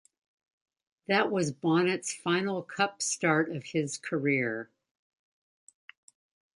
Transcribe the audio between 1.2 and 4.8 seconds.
was Bonnett's final cup start of his career.